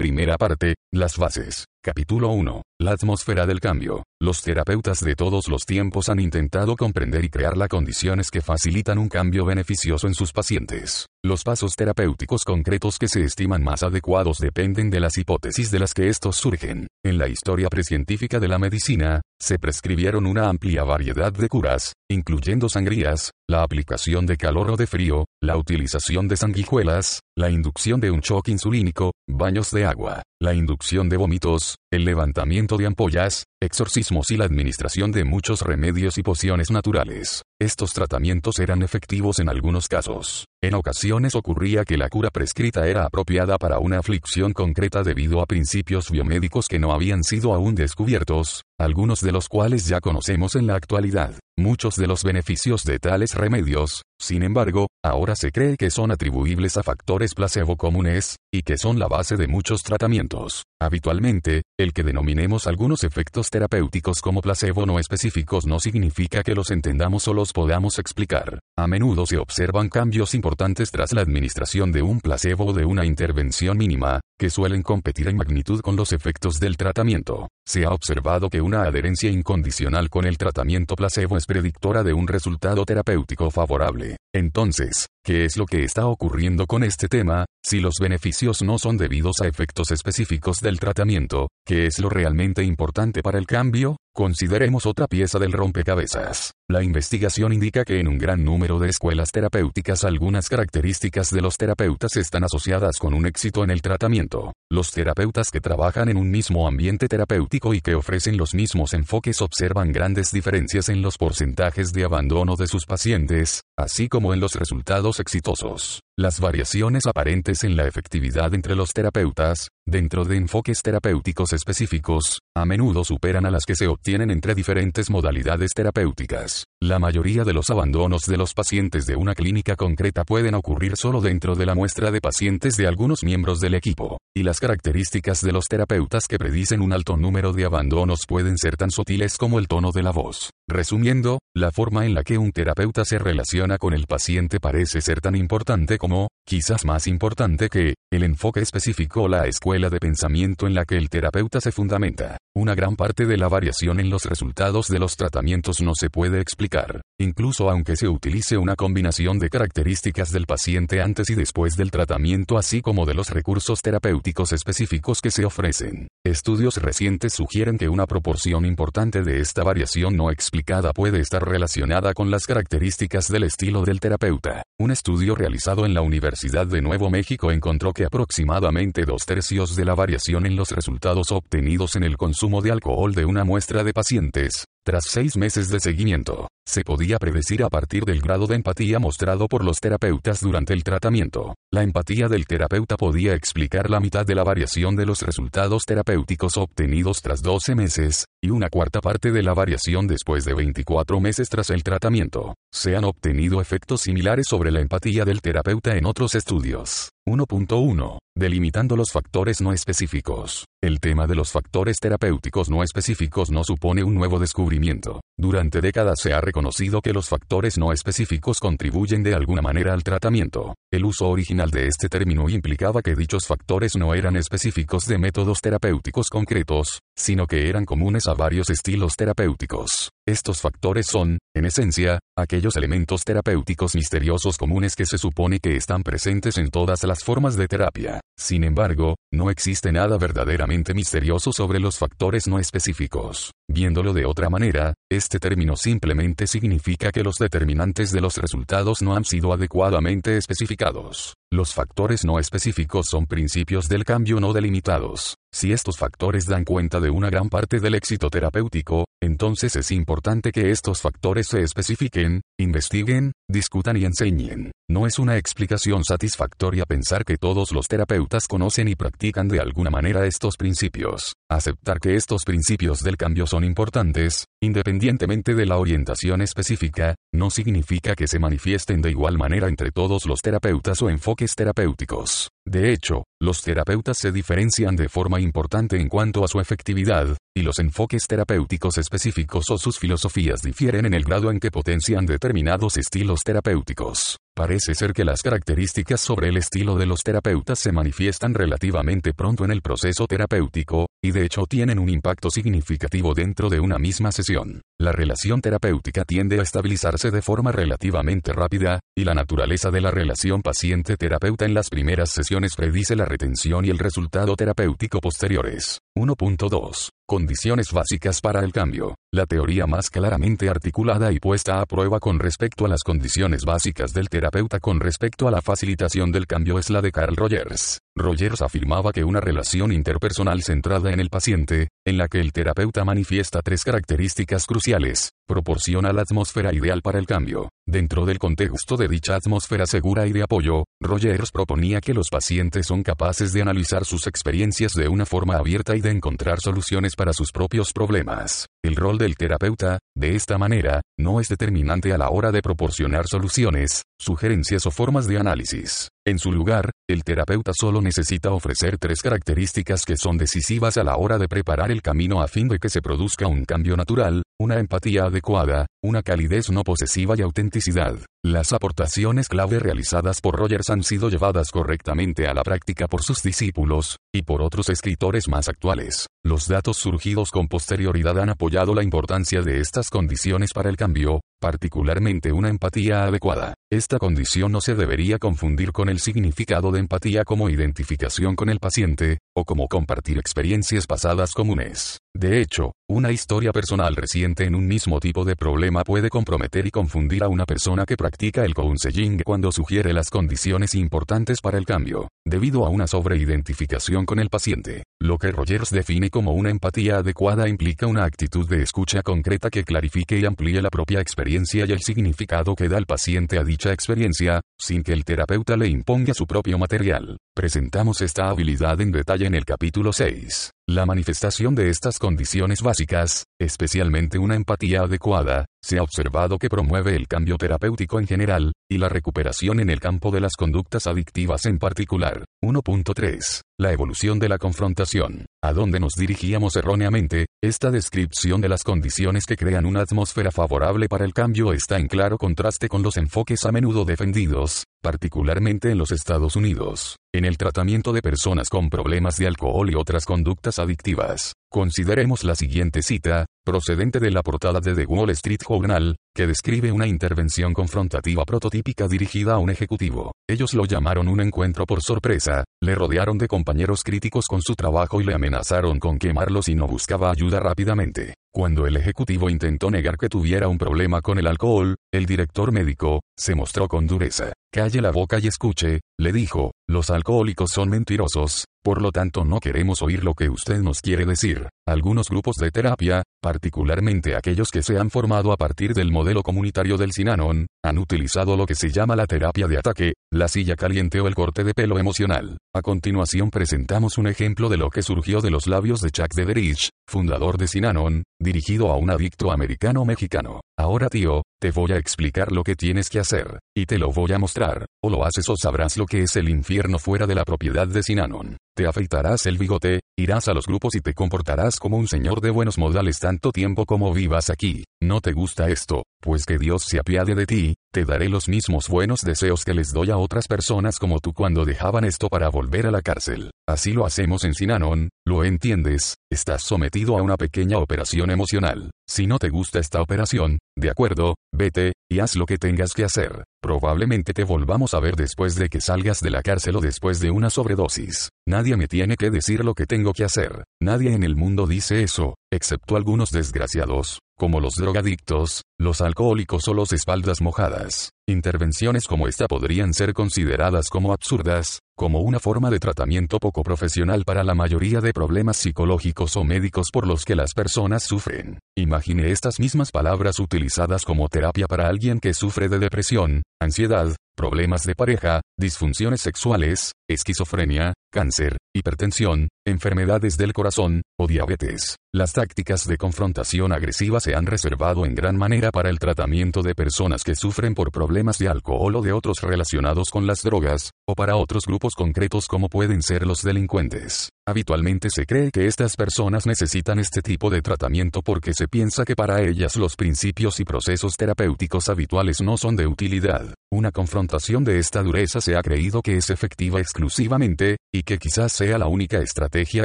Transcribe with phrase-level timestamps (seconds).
[0.00, 1.66] Primera parte, las bases.
[1.82, 2.60] Capítulo 1.
[2.82, 4.02] La atmósfera del cambio.
[4.20, 8.98] Los terapeutas de todos los tiempos han intentado comprender y crear las condiciones que facilitan
[8.98, 11.06] un cambio beneficioso en sus pacientes.
[11.24, 15.94] Los pasos terapéuticos concretos que se estiman más adecuados dependen de las hipótesis de las
[15.94, 16.86] que estos surgen.
[17.02, 22.68] En la historia precientífica de la medicina, se prescribieron una amplia variedad de curas, incluyendo
[22.68, 28.10] sangrías, la aplicación de calor o de frío, la utilización de sanguijuelas, la inducción de
[28.10, 34.30] un choque insulínico, baños de agua, la inducción de vómitos, el levantamiento de ampollas, exorcismos
[34.30, 37.42] y la administración de muchos remedios y pociones naturales.
[37.60, 40.46] Estos tratamientos eran efectivos en algunos casos.
[40.62, 45.46] En ocasiones ocurría que la cura prescrita era apropiada para una aflicción concreta debido a
[45.46, 50.66] principios biomédicos que no habían sido aún descubiertos, algunos de los cuales ya conocemos en
[50.66, 51.34] la actualidad.
[51.58, 56.78] Muchos de los beneficios de tales remedios, sin embargo, ahora se cree que son atribuibles
[56.78, 60.64] a factores placebo comunes, y que son la base de muchos tratamientos.
[60.80, 66.70] Habitualmente, el que denominemos algunos efectos terapéuticos como placebo no específicos no significa que los
[66.70, 68.60] entendamos o los podamos explicar.
[68.76, 73.04] A menudo se observan cambios importantes tras la administración de un placebo o de una
[73.04, 77.48] intervención mínima, que suelen competir en magnitud con los efectos del tratamiento.
[77.66, 82.26] Se ha observado que una adherencia incondicional con el tratamiento placebo es predictora de un
[82.26, 84.16] resultado terapéutico favorable.
[84.34, 87.44] Entonces, ¿qué es lo que está ocurriendo con este tema?
[87.62, 92.64] Si los beneficios no son debidos a efectos específicos del tratamiento, ¿qué es lo realmente
[92.64, 93.96] importante para el cambio?
[94.12, 96.52] Consideremos otra pieza del rompecabezas.
[96.68, 101.56] La investigación indica que en un gran número de escuelas terapéuticas algunas características de los
[101.56, 104.52] terapeutas están asociadas con un éxito en el tratamiento.
[104.68, 109.40] Los terapeutas que trabajan en un mismo ambiente terapéutico y que ofrecen los mismos enfoques
[109.40, 114.56] observan grandes diferencias en los porcentajes de abandono de sus pacientes, así como en los
[114.56, 116.00] resultados exitosos.
[116.20, 122.66] Las variaciones aparentes en la efectividad entre los terapeutas, dentro de enfoques terapéuticos específicos, a
[122.66, 126.66] menudo superan a las que se obtienen entre diferentes modalidades terapéuticas.
[126.82, 131.20] La mayoría de los abandonos de los pacientes de una clínica concreta pueden ocurrir solo
[131.20, 135.52] dentro de la muestra de pacientes de algunos miembros del equipo, y las características de
[135.52, 139.68] los terapeutas que predicen un alto número de abandonos pueden ser tan sutiles como el
[139.68, 140.52] tono de la voz.
[140.70, 145.20] Resumiendo, la forma en la que un terapeuta se relaciona con el paciente parece ser
[145.20, 150.66] tan importante como quizás más importante que, el enfoque específico o la escuela de pensamiento
[150.66, 152.38] en la que el terapeuta se fundamenta.
[152.52, 156.40] Una gran parte de la variación en los resultados de los tratamientos no se puede
[156.40, 161.90] explicar, incluso aunque se utilice una combinación de características del paciente antes y después del
[161.90, 166.08] tratamiento así como de los recursos terapéuticos específicos que se ofrecen.
[166.24, 172.14] Estudios recientes sugieren que una proporción importante de esta variación no explicada puede estar relacionada
[172.14, 174.62] con las características del estilo del terapeuta.
[174.78, 179.84] Un estudio realizado en la Universidad de Nuevo México encontró que aproximadamente dos tercios de
[179.84, 183.92] la variación en los resultados obtenidos en el consumo de alcohol de una muestra de
[183.92, 188.98] pacientes, tras seis meses de seguimiento, se podía predecir a partir del grado de empatía
[188.98, 191.54] mostrado por los terapeutas durante el tratamiento.
[191.72, 196.56] La empatía del terapeuta podía explicar la mitad de la variación de los resultados terapéuticos
[196.56, 201.48] obtenidos tras 12 meses, y una cuarta parte de la variación después de 24 meses
[201.48, 202.54] tras el tratamiento.
[202.72, 207.10] Se han obtenido efectos similares sobre la empatía del terapeuta en otros estudios.
[207.28, 208.18] 1.1.
[208.36, 210.64] Delimitando los factores no específicos.
[210.82, 215.20] El tema de los factores terapéuticos no específicos no supone un nuevo descubrimiento.
[215.36, 220.04] Durante décadas se ha reconocido que los factores no específicos contribuyen de alguna manera al
[220.04, 220.74] tratamiento.
[220.92, 225.60] El uso original de este término implicaba que dichos factores no eran específicos de métodos
[225.60, 230.10] terapéuticos concretos, sino que eran comunes a varios estilos terapéuticos.
[230.26, 236.02] Estos factores son, en esencia, aquellos elementos terapéuticos misteriosos comunes que se supone que están
[236.02, 238.20] presentes en todas las formas de terapia.
[238.38, 243.52] Sin embargo, no existe nada verdaderamente misterioso sobre los factores no específicos.
[243.68, 249.14] Viéndolo de otra manera, este término simplemente significa que los determinantes de los resultados no
[249.14, 251.34] han sido adecuadamente especificados.
[251.52, 255.34] Los factores no específicos son principios del cambio no delimitados.
[255.52, 260.52] Si estos factores dan cuenta de una gran parte del éxito terapéutico, entonces es importante
[260.52, 264.70] que estos factores se especifiquen, investiguen, discutan y enseñen.
[264.88, 269.90] No es una explicación satisfactoria pensar que todos los terapeutas conocen y practican de alguna
[269.90, 271.32] manera estos principios.
[271.50, 278.14] Aceptar que estos principios del cambio son importantes, independientemente de la orientación específica, no significa
[278.14, 282.50] que se manifiesten de igual manera entre todos los terapeutas o enfoques terapéuticos.
[282.66, 287.62] De hecho, los terapeutas se diferencian de forma importante en cuanto a su efectividad, y
[287.62, 292.96] los enfoques terapéuticos específicos o sus filosofías difieren en el grado en que potencian determinados
[292.96, 294.38] estilos terapéuticos.
[294.60, 299.64] Parece ser que las características sobre el estilo de los terapeutas se manifiestan relativamente pronto
[299.64, 304.32] en el proceso terapéutico, y de hecho tienen un impacto significativo dentro de una misma
[304.32, 304.82] sesión.
[304.98, 310.10] La relación terapéutica tiende a estabilizarse de forma relativamente rápida, y la naturaleza de la
[310.10, 316.00] relación paciente-terapeuta en las primeras sesiones predice la retención y el resultado terapéutico posteriores.
[316.20, 317.08] 1.2.
[317.26, 319.14] Condiciones básicas para el cambio.
[319.32, 324.12] La teoría más claramente articulada y puesta a prueba con respecto a las condiciones básicas
[324.12, 328.00] del terapeuta con respecto a la facilitación del cambio es la de Carl Rogers.
[328.20, 333.04] Rogers afirmaba que una relación interpersonal centrada en el paciente, en la que el terapeuta
[333.04, 337.70] manifiesta tres características cruciales, proporciona la atmósfera ideal para el cambio.
[337.86, 342.86] Dentro del contexto de dicha atmósfera segura y de apoyo, Rogers proponía que los pacientes
[342.86, 347.32] son capaces de analizar sus experiencias de una forma abierta y de encontrar soluciones para
[347.32, 348.66] sus propios problemas.
[348.84, 353.26] El rol del terapeuta, de esta manera, no es determinante a la hora de proporcionar
[353.26, 356.10] soluciones, sugerencias o formas de análisis.
[356.30, 361.16] En su lugar, el terapeuta solo necesita ofrecer tres características que son decisivas a la
[361.16, 364.78] hora de preparar el camino a fin de que se produzca un cambio natural, una
[364.78, 368.14] empatía adecuada, una calidez no posesiva y autenticidad.
[368.44, 373.42] Las aportaciones clave realizadas por Rogers han sido llevadas correctamente a la práctica por sus
[373.42, 376.28] discípulos, y por otros escritores más actuales.
[376.44, 381.40] Los datos surgidos con posterioridad han apoyado la importancia de estas condiciones para el cambio,
[381.60, 383.74] particularmente una empatía adecuada.
[383.92, 388.80] Esta condición no se debería confundir con el significado de empatía como identificación con el
[388.80, 392.18] paciente, o como compartir experiencias pasadas comunes.
[392.34, 396.92] De hecho, una historia personal reciente en un mismo tipo de problema puede comprometer y
[396.92, 401.84] confundir a una persona que practica el counseling cuando sugiere las condiciones importantes para el
[401.84, 405.02] cambio, debido a una sobreidentificación con el paciente.
[405.20, 409.82] Lo que Rogers define como una empatía adecuada implica una actitud de escucha concreta que
[409.82, 413.92] clarifique y amplíe la propia experiencia y el significado que da el paciente a dicha
[413.92, 417.38] experiencia, sin que el terapeuta le imponga su propio material.
[417.56, 420.70] Presentamos esta habilidad en detalle en el capítulo 6.
[420.90, 427.16] La manifestación de estas condiciones básicas, especialmente una empatía adecuada, se ha observado que promueve
[427.16, 431.66] el cambio terapéutico en general, y la recuperación en el campo de las conductas adictivas
[431.66, 432.44] en particular.
[432.62, 433.62] 1.3.
[433.78, 435.46] La evolución de la confrontación.
[435.62, 441.08] A donde nos dirigíamos erróneamente, esta descripción de las condiciones que crean una atmósfera favorable
[441.08, 445.98] para el cambio está en claro contraste con los enfoques a menudo defendidos, particularmente en
[445.98, 450.78] los Estados Unidos, en el tratamiento de personas con problemas de alcohol y otras conductas
[450.78, 451.54] adictivas.
[451.72, 456.90] Consideremos la siguiente cita, procedente de la portada de The Wall Street Journal, que describe
[456.90, 460.32] una intervención confrontativa prototípica dirigida a un ejecutivo.
[460.48, 465.20] Ellos lo llamaron un encuentro por sorpresa, le rodearon de compañeros críticos con su trabajo
[465.20, 468.34] y le amenazaron con quemarlo si no buscaba ayuda rápidamente.
[468.52, 473.20] Cuando el ejecutivo intentó negar que tuviera un problema con el alcohol, el director médico,
[473.38, 474.52] se mostró con dureza.
[474.72, 479.58] Calle la boca y escuche, le dijo, los alcohólicos son mentirosos, por lo tanto no
[479.58, 481.68] queremos oír lo que usted nos quiere decir.
[481.88, 486.96] Algunos grupos de terapia, particularmente aquellos que se han formado a partir del modelo comunitario
[486.96, 491.20] del Sinanon, han utilizado lo que se llama la terapia de ataque, la silla caliente
[491.20, 492.56] o el corte de pelo emocional.
[492.72, 496.90] A continuación presentamos un ejemplo de lo que surgió de los labios de Chuck Dederich,
[497.08, 500.60] fundador de Sinanon, dirigido a un adicto americano-mexicano.
[500.78, 504.32] Ahora tío, te voy a explicar lo que tienes que hacer, y te lo voy
[504.32, 507.44] a mostrar, o lo haces o sabrás lo que es el infierno fuera de la
[507.44, 508.56] propiedad de Sinanon.
[508.80, 512.48] Te afeitarás el bigote, irás a los grupos y te comportarás como un señor de
[512.48, 514.84] buenos modales tanto tiempo como vivas aquí.
[515.02, 516.04] ¿No te gusta esto?
[516.22, 519.92] Pues que Dios se apiade de ti, te daré los mismos buenos deseos que les
[519.92, 523.50] doy a otras personas como tú cuando dejaban esto para volver a la cárcel.
[523.68, 526.14] Así lo hacemos en Sinanon, ¿lo entiendes?
[526.32, 528.92] Estás sometido a una pequeña operación emocional.
[529.06, 533.04] Si no te gusta esta operación, de acuerdo, vete, y haz lo que tengas que
[533.04, 533.44] hacer.
[533.62, 537.30] Probablemente te volvamos a ver después de que salgas de la cárcel o después de
[537.30, 538.30] una sobredosis.
[538.46, 540.64] Nadie me tiene que decir lo que tengo que hacer.
[540.82, 546.74] Nadie en el mundo dice eso, excepto algunos desgraciados, como los drogadictos, los alcohólicos o
[546.74, 548.10] los espaldas mojadas.
[548.28, 554.24] Intervenciones como esta podrían ser consideradas como absurdas, como una forma de tratamiento poco profesional
[554.26, 558.58] para la mayoría de problemas psicológicos o médicos por los que las personas sufren.
[558.76, 564.84] Imagine estas mismas palabras utilizadas como terapia para alguien que sufre de depresión, ansiedad, problemas
[564.84, 571.96] de pareja, disfunciones sexuales, esquizofrenia, cáncer, hipertensión, enfermedades del corazón, o diabetes.
[572.14, 576.74] Las tácticas de confrontación agresiva se han reservado en gran manera para el tratamiento de
[576.74, 581.14] personas que sufren por problemas de alcohol o de otros relacionados con las drogas, o
[581.14, 584.30] para otros grupos concretos como pueden ser los delincuentes.
[584.46, 589.14] Habitualmente se cree que estas personas necesitan este tipo de tratamiento porque se piensa que
[589.14, 593.54] para ellas los principios y procesos terapéuticos habituales no son de utilidad.
[593.70, 598.52] Una confrontación de esta dureza se ha creído que es efectiva exclusivamente, y que quizás
[598.52, 599.84] sea la única estrategia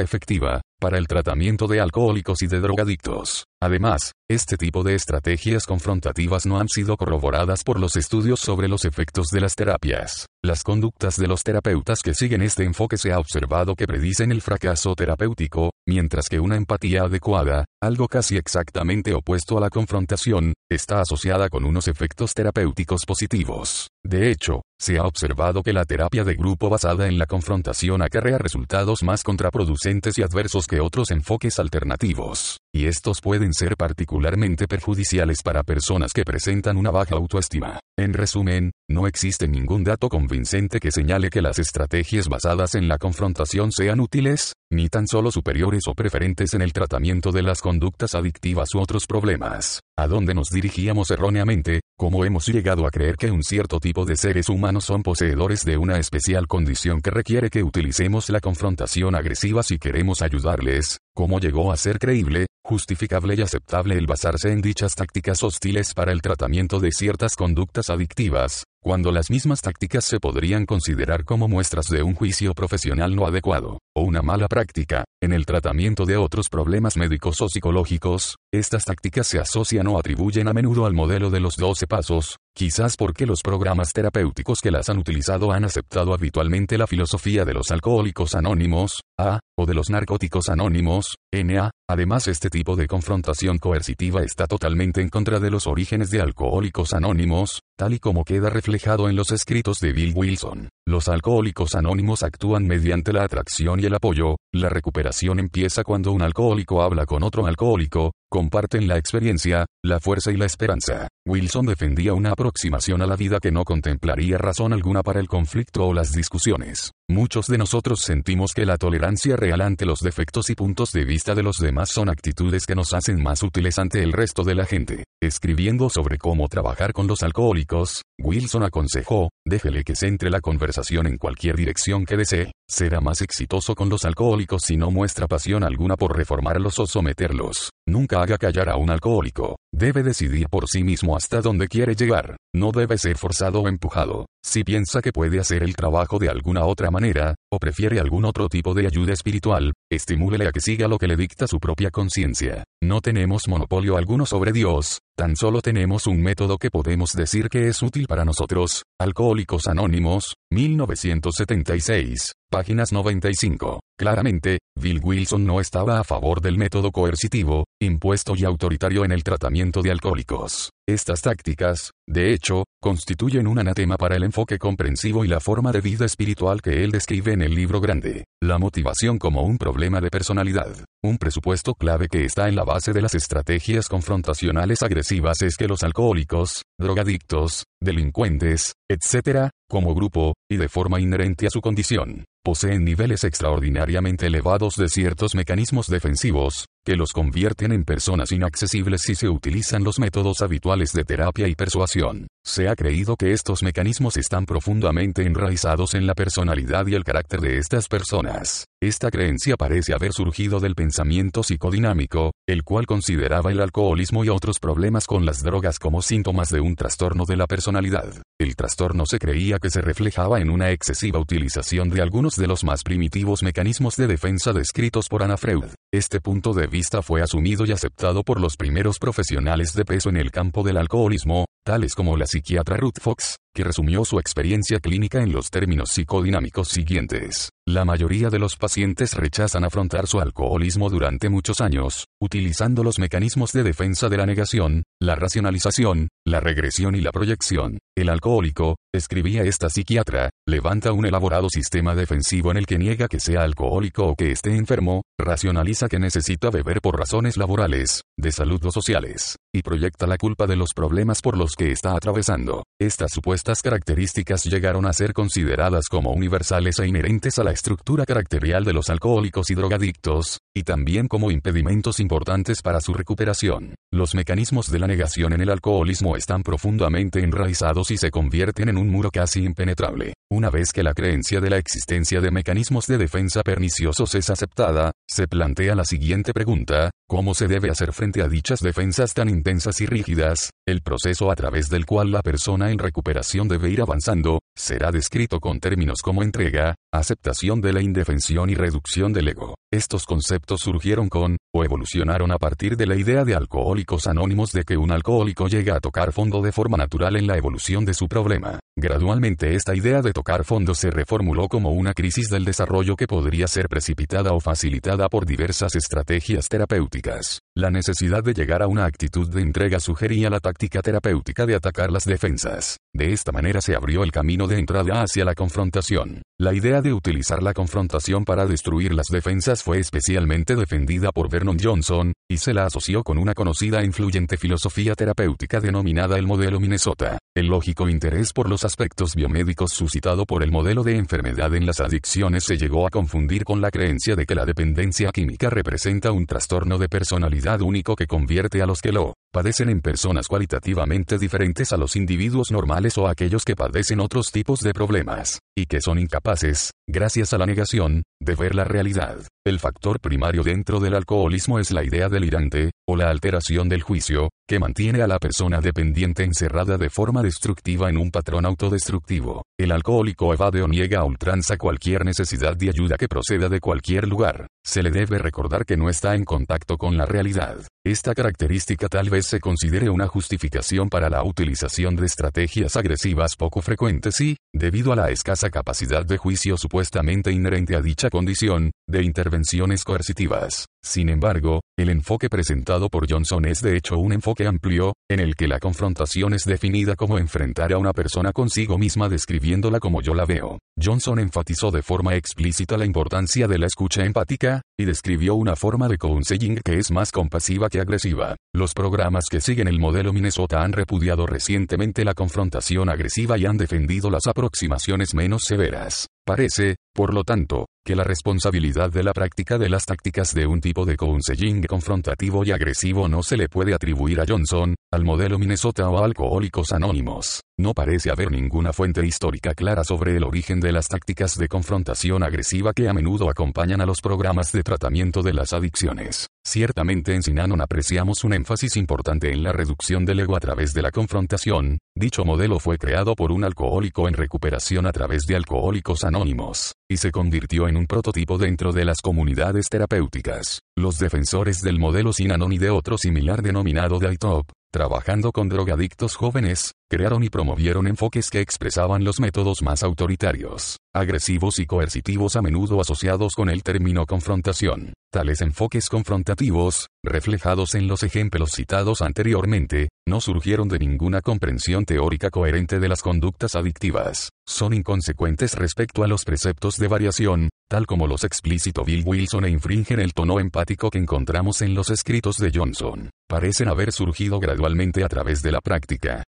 [0.00, 3.44] efectiva, para el tratamiento de alcohólicos y de drogadictos.
[3.62, 8.84] Además, este tipo de estrategias confrontativas no han sido corroboradas por los estudios sobre los
[8.84, 10.26] efectos de las terapias.
[10.46, 14.40] Las conductas de los terapeutas que siguen este enfoque se ha observado que predicen el
[14.40, 21.00] fracaso terapéutico, mientras que una empatía adecuada, algo casi exactamente opuesto a la confrontación, está
[21.00, 23.88] asociada con unos efectos terapéuticos positivos.
[24.06, 28.38] De hecho, se ha observado que la terapia de grupo basada en la confrontación acarrea
[28.38, 35.42] resultados más contraproducentes y adversos que otros enfoques alternativos, y estos pueden ser particularmente perjudiciales
[35.42, 37.80] para personas que presentan una baja autoestima.
[37.98, 42.98] En resumen, no existe ningún dato convincente que señale que las estrategias basadas en la
[42.98, 48.14] confrontación sean útiles, ni tan solo superiores o preferentes en el tratamiento de las conductas
[48.14, 49.80] adictivas u otros problemas.
[49.96, 51.80] ¿A dónde nos dirigíamos erróneamente?
[51.98, 55.76] ¿Cómo hemos llegado a creer que un cierto tipo de seres humanos son poseedores de
[55.78, 60.98] una especial condición que requiere que utilicemos la confrontación agresiva si queremos ayudarles?
[61.14, 66.12] ¿Cómo llegó a ser creíble, justificable y aceptable el basarse en dichas tácticas hostiles para
[66.12, 71.86] el tratamiento de ciertas conductas adictivas, cuando las mismas tácticas se podrían considerar como muestras
[71.86, 76.50] de un juicio profesional no adecuado, o una mala práctica, en el tratamiento de otros
[76.50, 81.40] problemas médicos o psicológicos, estas tácticas se asocian o atribuyen a menudo al modelo de
[81.40, 86.78] los 12 pasos, quizás porque los programas terapéuticos que las han utilizado han aceptado habitualmente
[86.78, 91.70] la filosofía de los alcohólicos anónimos, A, o de los narcóticos anónimos, NA.
[91.88, 96.94] Además, este tipo de confrontación coercitiva está totalmente en contra de los orígenes de alcohólicos
[96.94, 100.70] anónimos, tal y como queda reflejado en los escritos de Bill Wilson.
[100.86, 106.22] Los alcohólicos anónimos actúan mediante la atracción y el apoyo, la recuperación empieza cuando un
[106.22, 111.08] alcohólico habla con otro alcohólico, comparten la experiencia, la fuerza y la esperanza.
[111.26, 115.86] Wilson defendía una aproximación a la vida que no contemplaría razón alguna para el conflicto
[115.86, 116.92] o las discusiones.
[117.08, 121.34] Muchos de nosotros sentimos que la tolerancia real ante los defectos y puntos de vista
[121.34, 124.66] de los demás son actitudes que nos hacen más útiles ante el resto de la
[124.66, 125.04] gente.
[125.22, 131.16] Escribiendo sobre cómo trabajar con los alcohólicos, Wilson aconsejó, déjele que centre la conversación en
[131.16, 132.52] cualquier dirección que desee.
[132.68, 137.70] Será más exitoso con los alcohólicos si no muestra pasión alguna por reformarlos o someterlos.
[137.88, 139.58] Nunca haga callar a un alcohólico.
[139.72, 142.36] Debe decidir por sí mismo hasta dónde quiere llegar.
[142.52, 144.26] No debe ser forzado o empujado.
[144.44, 148.74] Si piensa que puede hacer el trabajo de alguna otra manera, prefiere algún otro tipo
[148.74, 152.64] de ayuda espiritual, estimúlele a que siga lo que le dicta su propia conciencia.
[152.82, 157.68] No tenemos monopolio alguno sobre Dios, tan solo tenemos un método que podemos decir que
[157.68, 158.84] es útil para nosotros.
[159.00, 163.80] Alcohólicos Anónimos, 1976, páginas 95.
[163.98, 169.22] Claramente, Bill Wilson no estaba a favor del método coercitivo, impuesto y autoritario en el
[169.22, 170.70] tratamiento de alcohólicos.
[170.88, 175.80] Estas tácticas, de hecho, constituyen un anatema para el enfoque comprensivo y la forma de
[175.80, 178.22] vida espiritual que él describe en el libro grande.
[178.40, 180.68] La motivación como un problema de personalidad.
[181.02, 185.66] Un presupuesto clave que está en la base de las estrategias confrontacionales agresivas es que
[185.66, 192.84] los alcohólicos, drogadictos, delincuentes, etc., como grupo, y de forma inherente a su condición, poseen
[192.84, 199.28] niveles extraordinariamente elevados de ciertos mecanismos defensivos, que los convierten en personas inaccesibles si se
[199.28, 202.28] utilizan los métodos habituales de terapia y persuasión.
[202.44, 207.40] Se ha creído que estos mecanismos están profundamente enraizados en la personalidad y el carácter
[207.40, 208.66] de estas personas.
[208.80, 214.60] Esta creencia parece haber surgido del pensamiento psicodinámico, el cual consideraba el alcoholismo y otros
[214.60, 218.22] problemas con las drogas como síntomas de un trastorno de la personalidad.
[218.38, 222.62] El trastorno se creía que se reflejaba en una excesiva utilización de algunos de los
[222.62, 225.64] más primitivos mecanismos de defensa descritos por Anna Freud.
[225.96, 230.18] Este punto de vista fue asumido y aceptado por los primeros profesionales de peso en
[230.18, 235.22] el campo del alcoholismo, tales como la psiquiatra Ruth Fox, que resumió su experiencia clínica
[235.22, 237.48] en los términos psicodinámicos siguientes.
[237.66, 243.52] La mayoría de los pacientes rechazan afrontar su alcoholismo durante muchos años, utilizando los mecanismos
[243.52, 247.78] de defensa de la negación, la racionalización, la regresión y la proyección.
[247.96, 253.18] El alcohólico, escribía esta psiquiatra, levanta un elaborado sistema defensivo en el que niega que
[253.18, 258.64] sea alcohólico o que esté enfermo, racionaliza que necesita beber por razones laborales, de salud
[258.64, 262.64] o sociales, y proyecta la culpa de los problemas por los que está atravesando.
[262.80, 268.64] Estas supuestas características llegaron a ser consideradas como universales e inherentes a la estructura caracterial
[268.64, 273.74] de los alcohólicos y drogadictos, y también como impedimentos importantes para su recuperación.
[273.92, 278.78] Los mecanismos de la negación en el alcoholismo están profundamente enraizados y se convierten en
[278.78, 280.14] un muro casi impenetrable.
[280.30, 284.92] Una vez que la creencia de la existencia de mecanismos de defensa perniciosos es aceptada,
[285.08, 289.80] se plantea la siguiente pregunta, ¿cómo se debe hacer frente a dichas defensas tan intensas
[289.80, 290.50] y rígidas?
[290.66, 295.40] El proceso a través del cual la persona en recuperación debe ir avanzando, será descrito
[295.40, 299.54] con términos como entrega, aceptación de la indefensión y reducción del ego.
[299.72, 304.64] Estos conceptos surgieron con, o evolucionaron a partir de la idea de alcohólicos anónimos de
[304.64, 308.06] que un alcohólico llega a tocar fondo de forma natural en la evolución de su
[308.08, 308.60] problema.
[308.78, 313.48] Gradualmente esta idea de tocar fondo se reformuló como una crisis del desarrollo que podría
[313.48, 317.40] ser precipitada o facilitada por diversas estrategias terapéuticas.
[317.56, 321.90] La necesidad de llegar a una actitud de entrega sugería la táctica terapéutica de atacar
[321.90, 322.76] las defensas.
[322.94, 326.22] De esta manera se abrió el camino de entrada hacia la confrontación.
[326.38, 331.58] La idea de utilizar la confrontación para destruir las defensas fue especialmente defendida por Vernon
[331.60, 336.60] Johnson, y se la asoció con una conocida e influyente filosofía terapéutica denominada el modelo
[336.60, 337.18] Minnesota.
[337.36, 341.80] El lógico interés por los aspectos biomédicos suscitado por el modelo de enfermedad en las
[341.80, 346.26] adicciones se llegó a confundir con la creencia de que la dependencia química representa un
[346.26, 351.72] trastorno de personalidad único que convierte a los que lo padecen en personas cualitativamente diferentes
[351.72, 355.98] a los individuos normales o aquellos que padecen otros tipos de problemas, y que son
[355.98, 359.16] incapaces, gracias a la negación, de ver la realidad.
[359.46, 364.28] El factor primario dentro del alcoholismo es la idea delirante, o la alteración del juicio,
[364.48, 369.44] que mantiene a la persona dependiente encerrada de forma destructiva en un patrón autodestructivo.
[369.58, 374.08] El alcohólico evade o niega a ultranza cualquier necesidad de ayuda que proceda de cualquier
[374.08, 374.48] lugar.
[374.64, 377.56] Se le debe recordar que no está en contacto con la realidad.
[377.84, 383.62] Esta característica tal vez se considere una justificación para la utilización de estrategias agresivas poco
[383.62, 389.02] frecuentes y, debido a la escasa capacidad de juicio supuestamente inherente a dicha condición, de
[389.02, 390.64] intervenciones coercitivas.
[390.82, 395.34] Sin embargo, el enfoque presentado por Johnson es de hecho un enfoque amplio, en el
[395.34, 400.14] que la confrontación es definida como enfrentar a una persona consigo misma describiéndola como yo
[400.14, 400.58] la veo.
[400.82, 405.86] Johnson enfatizó de forma explícita la importancia de la escucha empática, y describió una forma
[405.86, 408.34] de counseling que es más compasiva que agresiva.
[408.54, 413.58] Los programas que siguen el modelo Minnesota han repudiado recientemente la confrontación agresiva y han
[413.58, 416.06] defendido las aproximaciones menos severas.
[416.26, 420.60] Parece, por lo tanto, que la responsabilidad de la práctica de las tácticas de un
[420.60, 425.38] tipo de counseling confrontativo y agresivo no se le puede atribuir a Johnson, al modelo
[425.38, 427.42] Minnesota o a alcohólicos anónimos.
[427.58, 432.22] No parece haber ninguna fuente histórica clara sobre el origen de las tácticas de confrontación
[432.22, 436.26] agresiva que a menudo acompañan a los programas de tratamiento de las adicciones.
[436.44, 440.82] Ciertamente en Sinanon apreciamos un énfasis importante en la reducción del ego a través de
[440.82, 446.04] la confrontación, dicho modelo fue creado por un alcohólico en recuperación a través de alcohólicos
[446.04, 450.60] anónimos, y se convirtió en un prototipo dentro de las comunidades terapéuticas.
[450.76, 456.72] Los defensores del modelo Sinanon y de otro similar denominado DITOP, trabajando con drogadictos jóvenes,
[456.88, 462.80] crearon y promovieron enfoques que expresaban los métodos más autoritarios, agresivos y coercitivos a menudo
[462.80, 464.92] asociados con el término confrontación.
[465.12, 472.30] Tales enfoques confrontativos, reflejados en los ejemplos citados anteriormente, no surgieron de ninguna comprensión teórica
[472.30, 474.30] coherente de las conductas adictivas.
[474.46, 479.50] Son inconsecuentes respecto a los preceptos de variación, tal como los explícito Bill Wilson e
[479.50, 483.10] infringen el tono empático que encontramos en los escritos de Johnson.
[483.28, 486.22] Parecen haber surgido gradualmente a través de la práctica,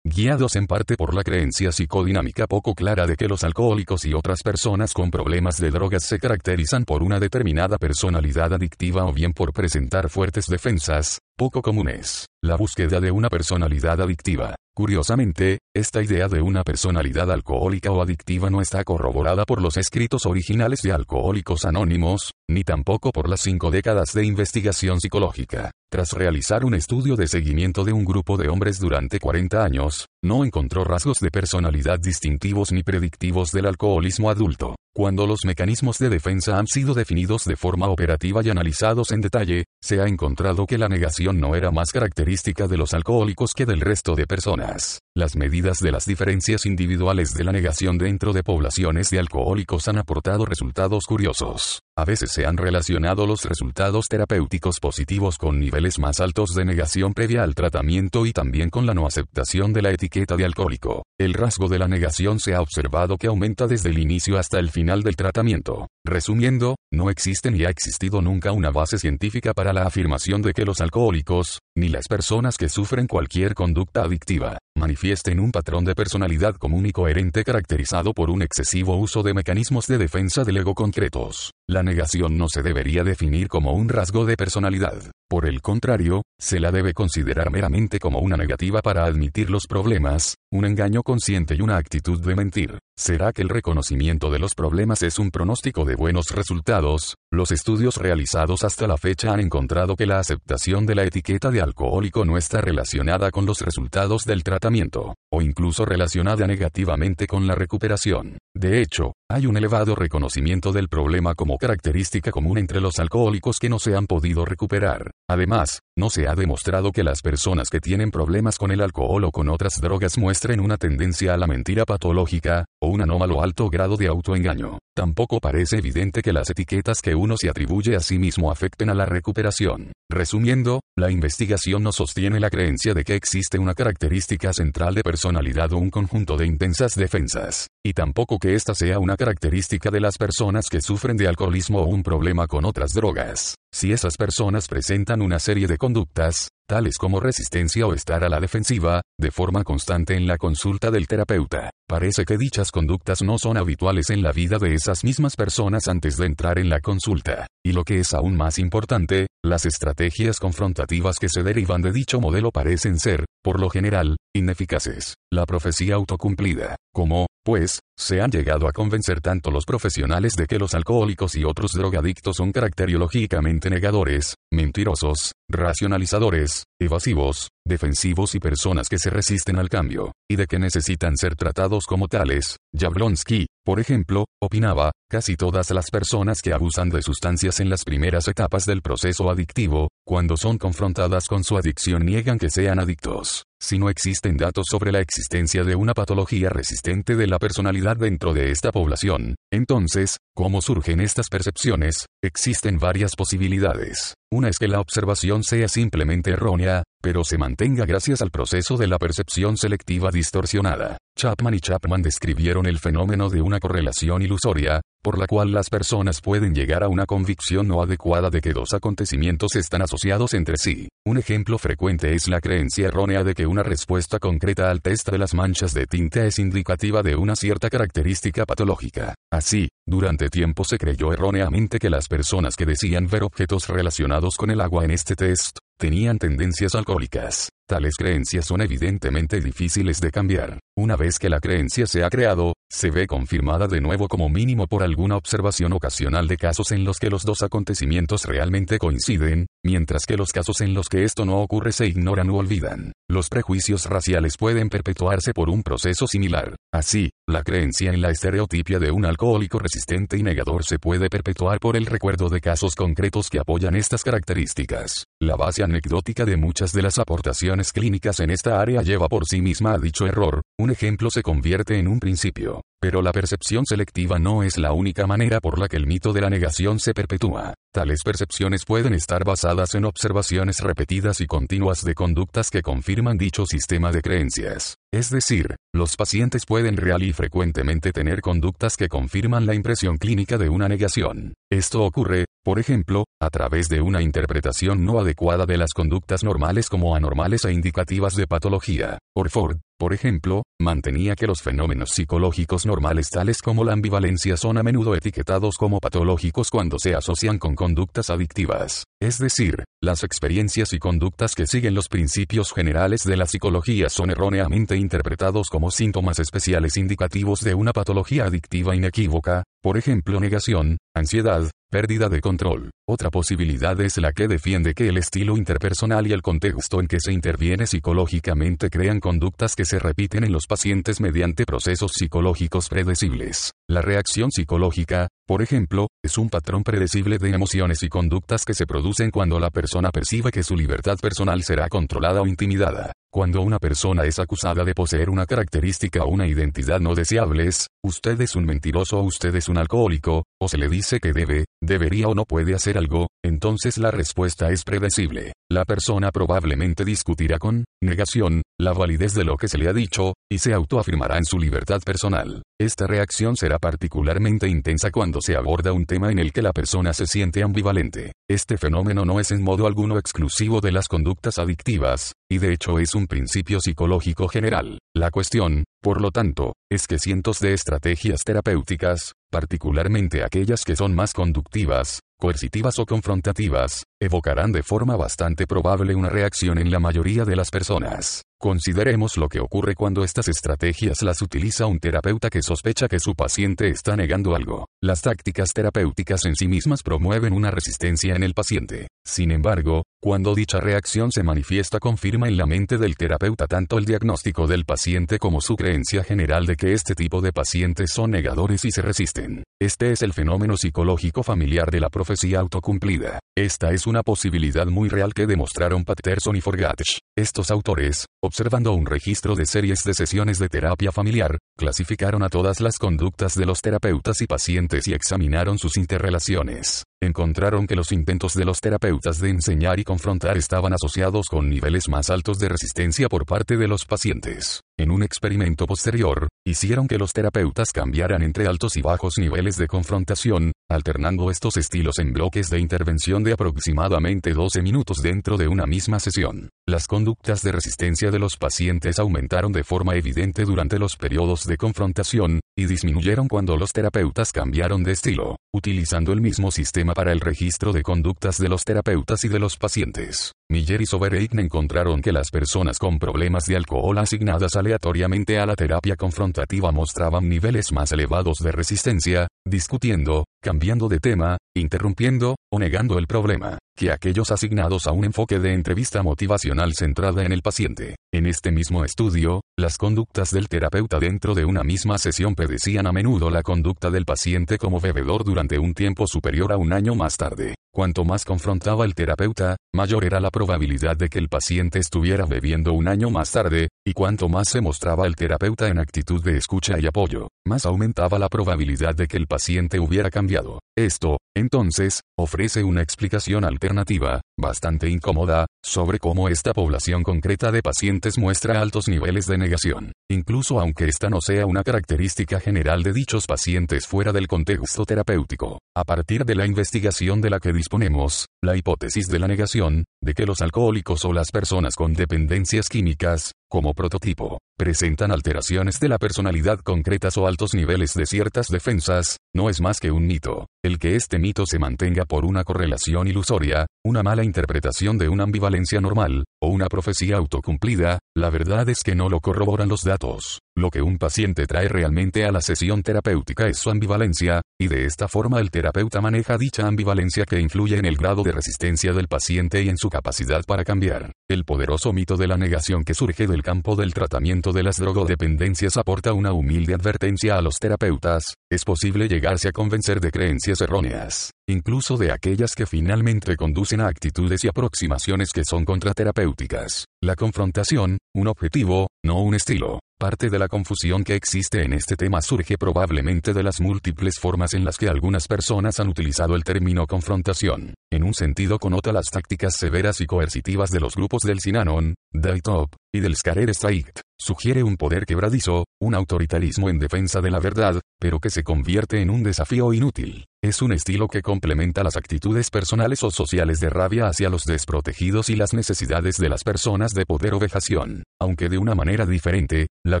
[0.40, 4.94] en parte por la creencia psicodinámica poco clara de que los alcohólicos y otras personas
[4.94, 10.08] con problemas de drogas se caracterizan por una determinada personalidad adictiva o bien por presentar
[10.08, 12.26] fuertes defensas, poco comunes.
[12.42, 14.56] La búsqueda de una personalidad adictiva.
[14.74, 20.26] Curiosamente, esta idea de una personalidad alcohólica o adictiva no está corroborada por los escritos
[20.26, 25.70] originales de Alcohólicos Anónimos, ni tampoco por las cinco décadas de investigación psicológica.
[25.88, 30.44] Tras realizar un estudio de seguimiento de un grupo de hombres durante 40 años, no
[30.44, 34.74] encontró rasgos de personalidad distintivos ni predictivos del alcoholismo adulto.
[34.92, 39.64] Cuando los mecanismos de defensa han sido definidos de forma operativa y analizados en detalle,
[39.80, 43.80] se ha encontrado que la negación no era más característica de los alcohólicos que del
[43.80, 44.98] resto de personas.
[45.16, 49.98] Las medidas de las diferencias individuales de la negación dentro de poblaciones de alcohólicos han
[49.98, 51.80] aportado resultados curiosos.
[51.96, 57.12] A veces se han relacionado los resultados terapéuticos positivos con niveles más altos de negación
[57.12, 61.04] previa al tratamiento y también con la no aceptación de la etiqueta de alcohólico.
[61.18, 64.70] El rasgo de la negación se ha observado que aumenta desde el inicio hasta el
[64.70, 65.88] final del tratamiento.
[66.04, 70.64] Resumiendo, no existe ni ha existido nunca una base científica para la afirmación de que
[70.64, 76.56] los alcohólicos, ni las personas que sufren cualquier conducta adictiva, manifiesten un patrón de personalidad
[76.56, 81.52] común y coherente caracterizado por un excesivo uso de mecanismos de defensa del ego concretos.
[81.70, 85.12] La negación no se debería definir como un rasgo de personalidad.
[85.28, 90.34] Por el contrario, se la debe considerar meramente como una negativa para admitir los problemas,
[90.50, 92.80] un engaño consciente y una actitud de mentir.
[92.98, 97.14] ¿Será que el reconocimiento de los problemas es un pronóstico de buenos resultados?
[97.30, 101.60] Los estudios realizados hasta la fecha han encontrado que la aceptación de la etiqueta de
[101.60, 107.54] alcohólico no está relacionada con los resultados del tratamiento, o incluso relacionada negativamente con la
[107.54, 108.38] recuperación.
[108.56, 113.68] De hecho, hay un elevado reconocimiento del problema como característica común entre los alcohólicos que
[113.68, 115.12] no se han podido recuperar.
[115.28, 119.30] Además, no se ha demostrado que las personas que tienen problemas con el alcohol o
[119.30, 123.96] con otras drogas muestren una tendencia a la mentira patológica, o un anómalo alto grado
[123.96, 124.78] de autoengaño.
[124.96, 128.94] Tampoco parece evidente que las etiquetas que uno se atribuye a sí mismo afecten a
[128.94, 129.92] la recuperación.
[130.10, 135.72] Resumiendo, la investigación no sostiene la creencia de que existe una característica central de personalidad
[135.72, 140.16] o un conjunto de intensas defensas, y tampoco que esta sea una característica de las
[140.16, 143.54] personas que sufren de alcoholismo o un problema con otras drogas.
[143.72, 148.40] Si esas personas presentan una serie de conductas, tales como resistencia o estar a la
[148.40, 151.70] defensiva, de forma constante en la consulta del terapeuta.
[151.88, 156.16] Parece que dichas conductas no son habituales en la vida de esas mismas personas antes
[156.16, 157.48] de entrar en la consulta.
[157.64, 162.20] Y lo que es aún más importante, las estrategias confrontativas que se derivan de dicho
[162.20, 165.14] modelo parecen ser, por lo general, ineficaces.
[165.32, 166.76] La profecía autocumplida.
[166.94, 171.44] Como, pues, se han llegado a convencer tanto los profesionales de que los alcohólicos y
[171.44, 179.68] otros drogadictos son caracteriológicamente negadores, mentirosos, racionalizadores, evasivos, defensivos y personas que se resisten al
[179.68, 182.56] cambio, y de que necesitan ser tratados como tales.
[182.74, 188.26] Jablonski, por ejemplo, opinaba, casi todas las personas que abusan de sustancias en las primeras
[188.28, 193.44] etapas del proceso adictivo, cuando son confrontadas con su adicción niegan que sean adictos.
[193.62, 198.32] Si no existen datos sobre la existencia de una patología resistente de la personalidad dentro
[198.32, 202.06] de esta población, entonces, ¿cómo surgen estas percepciones?
[202.22, 204.14] Existen varias posibilidades.
[204.32, 208.86] Una es que la observación sea simplemente errónea, pero se mantenga gracias al proceso de
[208.86, 210.96] la percepción selectiva distorsionada.
[211.20, 216.22] Chapman y Chapman describieron el fenómeno de una correlación ilusoria, por la cual las personas
[216.22, 220.88] pueden llegar a una convicción no adecuada de que dos acontecimientos están asociados entre sí.
[221.04, 225.18] Un ejemplo frecuente es la creencia errónea de que una respuesta concreta al test de
[225.18, 229.14] las manchas de tinta es indicativa de una cierta característica patológica.
[229.30, 234.50] Así, durante tiempo se creyó erróneamente que las personas que decían ver objetos relacionados con
[234.50, 237.50] el agua en este test, tenían tendencias alcohólicas.
[237.70, 240.58] Tales creencias son evidentemente difíciles de cambiar.
[240.76, 244.66] Una vez que la creencia se ha creado, se ve confirmada de nuevo como mínimo
[244.66, 250.04] por alguna observación ocasional de casos en los que los dos acontecimientos realmente coinciden, mientras
[250.04, 252.92] que los casos en los que esto no ocurre se ignoran u olvidan.
[253.08, 256.56] Los prejuicios raciales pueden perpetuarse por un proceso similar.
[256.72, 261.58] Así, la creencia en la estereotipia de un alcohólico resistente y negador se puede perpetuar
[261.60, 265.04] por el recuerdo de casos concretos que apoyan estas características.
[265.20, 269.42] La base anecdótica de muchas de las aportaciones clínicas en esta área lleva por sí
[269.42, 272.62] misma a dicho error, un ejemplo se convierte en un principio.
[272.80, 276.22] Pero la percepción selectiva no es la única manera por la que el mito de
[276.22, 277.52] la negación se perpetúa.
[277.74, 283.44] Tales percepciones pueden estar basadas en observaciones repetidas y continuas de conductas que confirman dicho
[283.44, 284.76] sistema de creencias.
[284.92, 290.38] Es decir, los pacientes pueden real y frecuentemente tener conductas que confirman la impresión clínica
[290.38, 291.34] de una negación.
[291.52, 296.68] Esto ocurre, por ejemplo, a través de una interpretación no adecuada de las conductas normales
[296.68, 298.98] como anormales e indicativas de patología.
[299.14, 304.64] Orford, por ejemplo, mantenía que los fenómenos psicológicos normales tales como la ambivalencia son a
[304.64, 308.82] menudo etiquetados como patológicos cuando se asocian con conductas adictivas.
[309.00, 314.10] Es decir, las experiencias y conductas que siguen los principios generales de la psicología son
[314.10, 321.48] erróneamente interpretados como síntomas especiales indicativos de una patología adictiva inequívoca, por ejemplo negación, ansiedad,
[321.70, 322.70] pérdida de control.
[322.88, 326.98] Otra posibilidad es la que defiende que el estilo interpersonal y el contexto en que
[326.98, 333.52] se interviene psicológicamente crean conductas que se repiten en los pacientes mediante procesos psicológicos predecibles.
[333.68, 338.66] La reacción psicológica, por ejemplo, es un patrón predecible de emociones y conductas que se
[338.66, 342.90] producen cuando la persona percibe que su libertad personal será controlada o intimidada.
[343.12, 348.20] Cuando una persona es acusada de poseer una característica o una identidad no deseables, usted
[348.20, 352.08] es un mentiroso o usted es un alcohólico, o se le dice que debe, debería
[352.08, 355.34] o no puede hacer algo, entonces la respuesta es predecible.
[355.52, 360.14] La persona probablemente discutirá con negación la validez de lo que se le ha dicho,
[360.30, 362.42] y se autoafirmará en su libertad personal.
[362.60, 366.92] Esta reacción será particularmente intensa cuando se aborda un tema en el que la persona
[366.92, 368.12] se siente ambivalente.
[368.28, 372.78] Este fenómeno no es en modo alguno exclusivo de las conductas adictivas, y de hecho
[372.78, 374.78] es un principio psicológico general.
[374.94, 380.94] La cuestión, por lo tanto, es que cientos de estrategias terapéuticas, particularmente aquellas que son
[380.94, 387.24] más conductivas, coercitivas o confrontativas, evocarán de forma bastante probable una reacción en la mayoría
[387.24, 388.22] de las personas.
[388.38, 393.14] Consideremos lo que ocurre cuando estas estrategias las utiliza un terapeuta que sospecha que su
[393.14, 394.66] paciente está negando algo.
[394.82, 398.88] Las tácticas terapéuticas en sí mismas promueven una resistencia en el paciente.
[399.04, 403.84] Sin embargo, cuando dicha reacción se manifiesta confirma en la mente del terapeuta tanto el
[403.84, 408.64] diagnóstico del paciente como su creencia general de que este tipo de pacientes son negadores
[408.64, 409.19] y se resisten.
[409.60, 413.20] Este es el fenómeno psicológico familiar de la profecía autocumplida.
[413.36, 416.98] Esta es una posibilidad muy real que demostraron Patterson y Forgatch.
[417.16, 422.60] Estos autores, observando un registro de series de sesiones de terapia familiar, clasificaron a todas
[422.60, 426.84] las conductas de los terapeutas y pacientes y examinaron sus interrelaciones.
[427.02, 431.88] Encontraron que los intentos de los terapeutas de enseñar y confrontar estaban asociados con niveles
[431.88, 434.60] más altos de resistencia por parte de los pacientes.
[434.80, 439.66] En un experimento posterior, hicieron que los terapeutas cambiaran entre altos y bajos niveles de
[439.66, 445.66] confrontación, alternando estos estilos en bloques de intervención de aproximadamente 12 minutos dentro de una
[445.66, 446.48] misma sesión.
[446.66, 451.58] Las conductas de resistencia de los pacientes aumentaron de forma evidente durante los periodos de
[451.58, 457.20] confrontación, y disminuyeron cuando los terapeutas cambiaron de estilo, utilizando el mismo sistema para el
[457.20, 460.32] registro de conductas de los terapeutas y de los pacientes.
[460.48, 465.56] Miller y Sobereign encontraron que las personas con problemas de alcohol asignadas aleatoriamente a la
[465.56, 472.98] terapia confrontativa mostraban niveles más elevados de resistencia, discutiendo, cambiando de tema, interrumpiendo, o negando
[472.98, 477.96] el problema, que aquellos asignados a un enfoque de entrevista motivacional centrada en el paciente.
[478.12, 482.92] En este mismo estudio, las conductas del terapeuta dentro de una misma sesión predecían a
[482.92, 487.16] menudo la conducta del paciente como bebedor durante un tiempo superior a un año más
[487.16, 487.54] tarde.
[487.72, 492.72] Cuanto más confrontaba el terapeuta, mayor era la probabilidad de que el paciente estuviera bebiendo
[492.72, 496.80] un año más tarde, y cuanto más se mostraba el terapeuta en actitud de escucha
[496.80, 500.58] y apoyo, más aumentaba la probabilidad de que el paciente hubiera cambiado.
[500.76, 508.18] Esto, entonces, ofrece una explicación alternativa, bastante incómoda, sobre cómo esta población concreta de pacientes
[508.18, 513.26] muestra altos niveles de negación, incluso aunque esta no sea una característica general de dichos
[513.26, 515.60] pacientes fuera del contexto terapéutico.
[515.76, 520.14] A partir de la investigación de la que disponemos, la hipótesis de la negación, de
[520.14, 525.96] que los alcohólicos o las personas con dependencias químicas, como prototipo, presentan alteraciones de la
[525.96, 530.48] personalidad concretas o altos niveles de ciertas defensas, no es más que un mito.
[530.62, 535.24] El que este mito se mantenga por una correlación ilusoria, una mala interpretación de una
[535.24, 540.40] ambivalencia normal, o una profecía autocumplida, la verdad es que no lo corroboran los datos.
[540.54, 544.84] Lo que un paciente trae realmente a la sesión terapéutica es su ambivalencia, y de
[544.84, 549.08] esta forma el terapeuta maneja dicha ambivalencia que influye en el grado de resistencia del
[549.08, 551.12] paciente y en su capacidad para cambiar.
[551.30, 555.76] El poderoso mito de la negación que surge del campo del tratamiento de las drogodependencias
[555.76, 561.32] aporta una humilde advertencia a los terapeutas, es posible llegarse a convencer de creencias erróneas,
[561.48, 566.86] incluso de aquellas que finalmente conducen a actitudes y aproximaciones que son contraterapéuticas.
[567.02, 569.80] La confrontación, un objetivo, no un estilo.
[570.00, 574.54] Parte de la confusión que existe en este tema surge probablemente de las múltiples formas
[574.54, 577.74] en las que algunas personas han utilizado el término confrontación.
[577.92, 582.40] En un sentido conota las tácticas severas y coercitivas de los grupos del Sinanon, del
[582.40, 584.00] Top, y del Scarer Strike.
[584.22, 589.00] Sugiere un poder quebradizo, un autoritarismo en defensa de la verdad, pero que se convierte
[589.00, 590.26] en un desafío inútil.
[590.42, 595.28] Es un estilo que complementa las actitudes personales o sociales de rabia hacia los desprotegidos
[595.28, 598.04] y las necesidades de las personas de poder o vejación.
[598.18, 600.00] Aunque de una manera diferente, la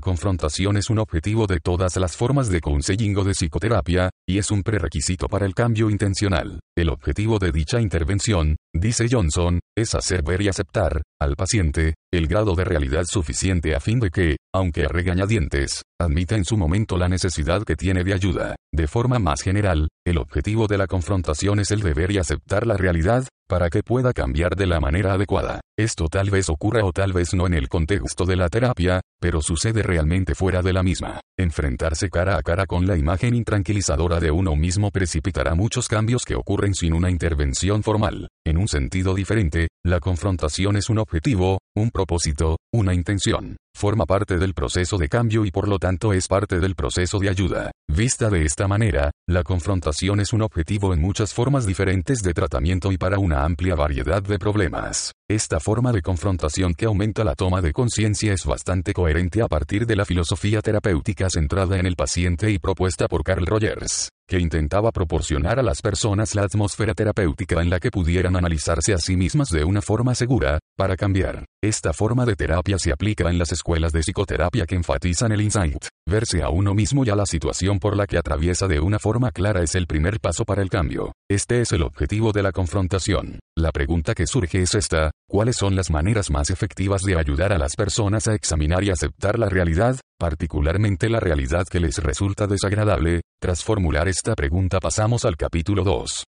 [0.00, 4.62] confrontación es un objetivo de todas las formas de counseling de psicoterapia, y es un
[4.62, 6.60] prerequisito para el cambio intencional.
[6.76, 12.26] El objetivo de dicha intervención, dice Johnson, es hacer ver y aceptar, al paciente, el
[12.26, 16.96] grado de realidad suficiente a fin de que, aunque a regañadientes, admite en su momento
[16.96, 18.56] la necesidad que tiene de ayuda.
[18.72, 22.76] De forma más general, el objetivo de la confrontación es el deber y aceptar la
[22.76, 25.60] realidad, para que pueda cambiar de la manera adecuada.
[25.76, 29.40] Esto tal vez ocurra o tal vez no en el contexto de la terapia, pero
[29.40, 31.20] sucede realmente fuera de la misma.
[31.36, 36.36] Enfrentarse cara a cara con la imagen intranquilizadora de uno mismo precipitará muchos cambios que
[36.36, 38.28] ocurren sin una intervención formal.
[38.46, 43.56] En un sentido diferente, la confrontación es un objetivo, un propósito, una intención.
[43.74, 47.28] Forma parte del proceso de cambio y por lo tanto es parte del proceso de
[47.28, 47.70] ayuda.
[47.88, 52.90] Vista de esta manera, la confrontación es un objetivo en muchas formas diferentes de tratamiento
[52.90, 55.12] y para una amplia variedad de problemas.
[55.28, 59.86] Esta forma de confrontación que aumenta la toma de conciencia es bastante coherente a partir
[59.86, 64.92] de la filosofía terapéutica centrada en el paciente y propuesta por Carl Rogers, que intentaba
[64.92, 69.48] proporcionar a las personas la atmósfera terapéutica en la que pudieran analizarse a sí mismas
[69.48, 71.46] de una forma segura, para cambiar.
[71.60, 75.84] Esta forma de terapia se aplica en las escuelas de psicoterapia que enfatizan el insight.
[76.08, 79.32] Verse a uno mismo y a la situación por la que atraviesa de una forma
[79.32, 81.12] clara es el primer paso para el cambio.
[81.28, 83.40] Este es el objetivo de la confrontación.
[83.58, 87.58] La pregunta que surge es esta, ¿cuáles son las maneras más efectivas de ayudar a
[87.58, 93.22] las personas a examinar y aceptar la realidad, particularmente la realidad que les resulta desagradable?
[93.42, 96.30] Tras formular esta pregunta pasamos al capítulo 2.